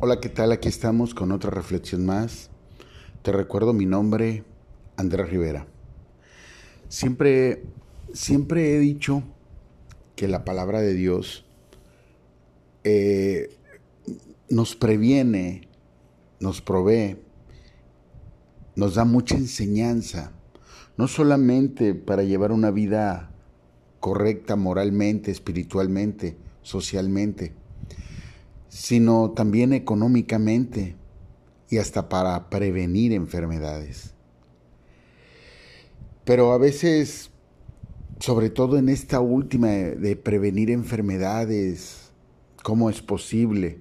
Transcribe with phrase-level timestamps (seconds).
[0.00, 0.50] Hola, ¿qué tal?
[0.50, 2.50] Aquí estamos con otra reflexión más.
[3.22, 4.42] Te recuerdo mi nombre,
[4.96, 5.68] Andrés Rivera.
[6.88, 7.62] Siempre,
[8.12, 9.22] siempre he dicho
[10.16, 11.44] que la palabra de Dios
[12.82, 13.56] eh,
[14.50, 15.68] nos previene,
[16.40, 17.16] nos provee,
[18.74, 20.32] nos da mucha enseñanza,
[20.96, 23.30] no solamente para llevar una vida
[24.00, 27.54] correcta moralmente, espiritualmente, socialmente,
[28.74, 30.96] sino también económicamente
[31.70, 34.14] y hasta para prevenir enfermedades.
[36.24, 37.30] Pero a veces,
[38.18, 42.10] sobre todo en esta última de prevenir enfermedades,
[42.64, 43.78] ¿cómo es posible?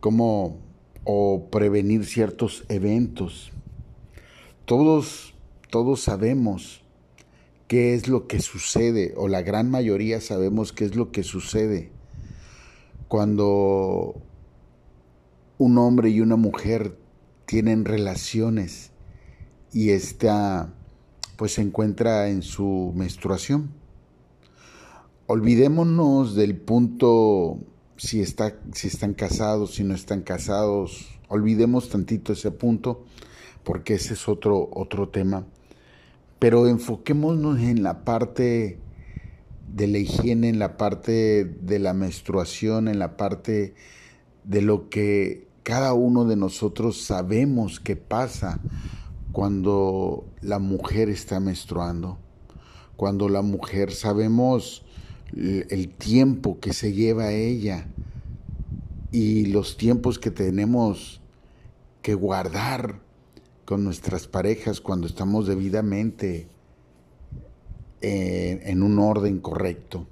[0.00, 0.58] ¿Cómo
[1.04, 3.52] o prevenir ciertos eventos?
[4.64, 5.32] Todos
[5.70, 6.82] todos sabemos
[7.68, 11.99] qué es lo que sucede o la gran mayoría sabemos qué es lo que sucede
[13.10, 14.22] cuando
[15.58, 16.96] un hombre y una mujer
[17.44, 18.92] tienen relaciones
[19.72, 20.72] y esta
[21.34, 23.72] pues se encuentra en su menstruación.
[25.26, 27.58] Olvidémonos del punto
[27.96, 33.02] si, está, si están casados, si no están casados, olvidemos tantito ese punto
[33.64, 35.44] porque ese es otro, otro tema.
[36.38, 38.78] Pero enfoquémonos en la parte
[39.72, 43.74] de la higiene, en la parte de la menstruación, en la parte
[44.44, 48.60] de lo que cada uno de nosotros sabemos que pasa
[49.32, 52.18] cuando la mujer está menstruando,
[52.96, 54.84] cuando la mujer sabemos
[55.34, 57.86] el tiempo que se lleva ella
[59.12, 61.20] y los tiempos que tenemos
[62.02, 63.00] que guardar
[63.64, 66.48] con nuestras parejas cuando estamos debidamente
[68.02, 70.06] eh, en un orden correcto.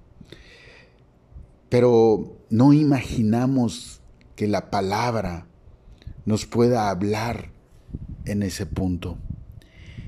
[1.69, 4.00] Pero no imaginamos
[4.36, 5.47] que la palabra
[6.25, 7.50] nos pueda hablar
[8.25, 9.19] en ese punto.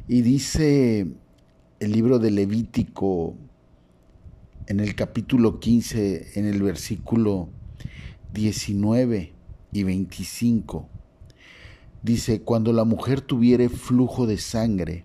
[0.08, 1.06] Y dice
[1.80, 3.36] el libro de Levítico
[4.66, 7.48] en el capítulo 15, en el versículo
[8.34, 9.32] 19
[9.72, 10.88] y 25.
[12.02, 15.04] Dice, cuando la mujer tuviere flujo de sangre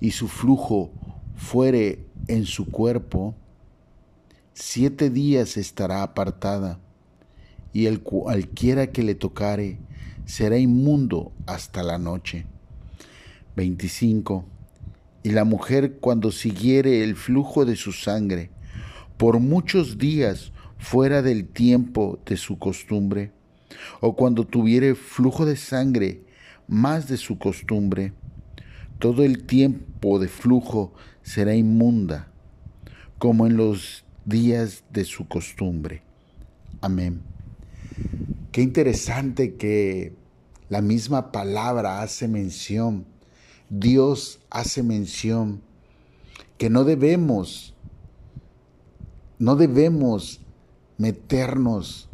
[0.00, 0.90] y su flujo
[1.38, 3.34] fuere en su cuerpo,
[4.52, 6.80] siete días estará apartada,
[7.72, 9.78] y el cualquiera que le tocare
[10.26, 12.44] será inmundo hasta la noche.
[13.56, 14.44] 25.
[15.22, 18.50] Y la mujer cuando siguiere el flujo de su sangre,
[19.16, 23.32] por muchos días fuera del tiempo de su costumbre,
[24.00, 26.24] o cuando tuviere flujo de sangre
[26.66, 28.12] más de su costumbre,
[28.98, 30.92] todo el tiempo de flujo
[31.22, 32.28] será inmunda,
[33.18, 36.02] como en los días de su costumbre.
[36.80, 37.22] Amén.
[38.52, 40.14] Qué interesante que
[40.68, 43.06] la misma palabra hace mención,
[43.70, 45.62] Dios hace mención
[46.58, 47.74] que no debemos,
[49.38, 50.40] no debemos
[50.96, 52.08] meternos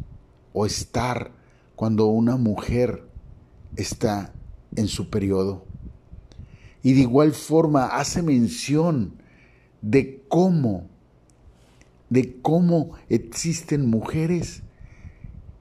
[0.53, 1.31] o estar
[1.75, 3.09] cuando una mujer
[3.75, 4.31] está
[4.75, 5.65] en su periodo.
[6.85, 9.15] Y de igual forma hace mención
[9.81, 10.87] de cómo,
[12.11, 14.61] de cómo existen mujeres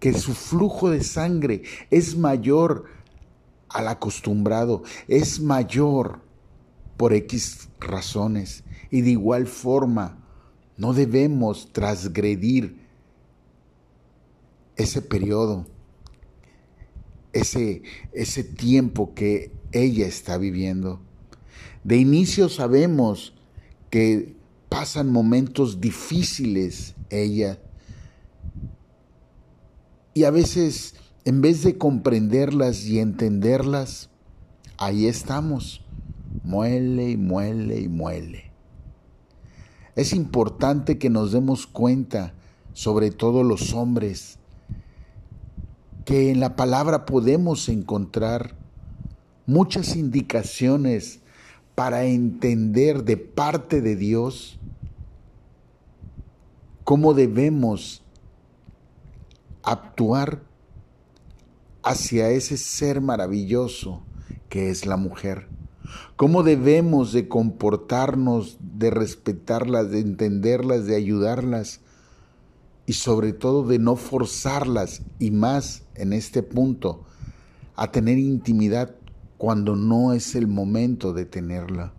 [0.01, 2.85] que su flujo de sangre es mayor
[3.71, 6.21] al acostumbrado, es mayor
[6.99, 8.63] por X razones.
[8.91, 10.23] Y de igual forma,
[10.77, 12.87] no debemos transgredir
[14.77, 15.65] ese periodo,
[17.33, 17.81] ese,
[18.13, 21.01] ese tiempo que ella está viviendo.
[21.83, 23.35] De inicio sabemos
[23.91, 24.37] que
[24.69, 27.61] pasan momentos difíciles ella.
[30.15, 30.95] Y a veces,
[31.25, 34.11] en vez de comprenderlas y entenderlas,
[34.79, 35.85] ahí estamos.
[36.43, 38.53] Muele y muele y muele.
[39.97, 42.35] Es importante que nos demos cuenta,
[42.73, 44.39] sobre todo los hombres,
[46.05, 48.57] que en la palabra podemos encontrar
[49.47, 51.21] muchas indicaciones
[51.75, 54.59] para entender de parte de Dios
[56.85, 58.03] cómo debemos
[59.63, 60.43] actuar
[61.83, 64.03] hacia ese ser maravilloso
[64.49, 65.49] que es la mujer.
[66.17, 71.81] Cómo debemos de comportarnos, de respetarlas, de entenderlas, de ayudarlas
[72.87, 77.05] y sobre todo de no forzarlas y más en este punto
[77.77, 78.95] a tener intimidad
[79.39, 81.93] cuando no es el momento de tenerla.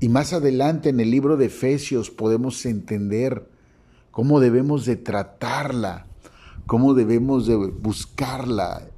[0.00, 3.48] Y más adelante en el libro de Efesios podemos entender
[4.10, 6.06] cómo debemos de tratarla,
[6.66, 8.88] cómo debemos de buscarla,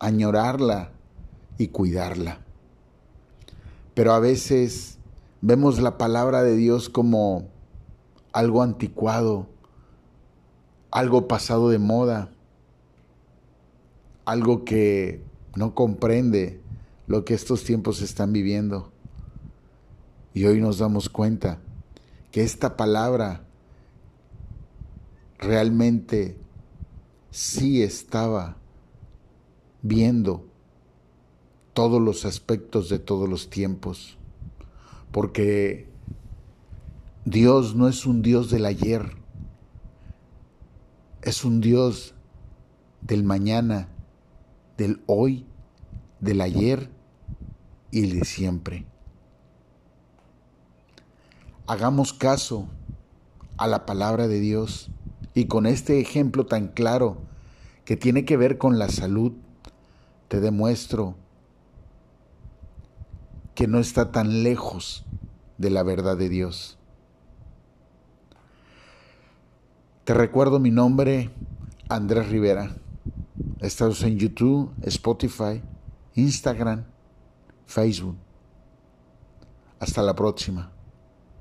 [0.00, 0.90] añorarla
[1.56, 2.40] y cuidarla.
[3.94, 4.98] Pero a veces
[5.40, 7.48] vemos la palabra de Dios como
[8.32, 9.46] algo anticuado,
[10.90, 12.30] algo pasado de moda,
[14.24, 15.22] algo que
[15.56, 16.60] no comprende
[17.06, 18.92] lo que estos tiempos están viviendo.
[20.32, 21.58] Y hoy nos damos cuenta
[22.30, 23.44] que esta palabra
[25.38, 26.36] realmente
[27.30, 28.56] sí estaba
[29.82, 30.46] viendo
[31.72, 34.18] todos los aspectos de todos los tiempos,
[35.12, 35.88] porque
[37.24, 39.16] Dios no es un Dios del ayer,
[41.22, 42.14] es un Dios
[43.00, 43.88] del mañana,
[44.80, 45.44] del hoy,
[46.20, 46.88] del ayer
[47.90, 48.86] y de siempre.
[51.66, 52.66] Hagamos caso
[53.58, 54.88] a la palabra de Dios
[55.34, 57.18] y con este ejemplo tan claro
[57.84, 59.32] que tiene que ver con la salud,
[60.28, 61.14] te demuestro
[63.54, 65.04] que no está tan lejos
[65.58, 66.78] de la verdad de Dios.
[70.04, 71.28] Te recuerdo mi nombre,
[71.90, 72.74] Andrés Rivera.
[73.60, 75.62] Estamos en YouTube, Spotify,
[76.14, 76.84] Instagram,
[77.66, 78.16] Facebook.
[79.78, 80.72] Hasta la próxima.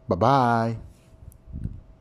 [0.07, 0.88] Bye bye.